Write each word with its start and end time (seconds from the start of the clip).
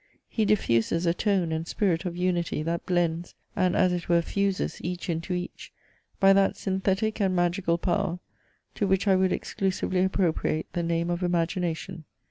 He 0.27 0.45
diffuses 0.45 1.05
a 1.05 1.13
tone 1.13 1.51
and 1.51 1.67
spirit 1.67 2.05
of 2.05 2.17
unity, 2.17 2.63
that 2.63 2.87
blends, 2.87 3.35
and 3.55 3.75
(as 3.75 3.93
it 3.93 4.09
were) 4.09 4.23
fuses, 4.23 4.81
each 4.83 5.11
into 5.11 5.31
each, 5.35 5.71
by 6.19 6.33
that 6.33 6.57
synthetic 6.57 7.21
and 7.21 7.35
magical 7.35 7.77
power, 7.77 8.17
to 8.73 8.87
which 8.87 9.07
I 9.07 9.15
would 9.15 9.31
exclusively 9.31 10.03
appropriate 10.03 10.65
the 10.73 10.81
name 10.81 11.11
of 11.11 11.21
Imagination. 11.21 12.05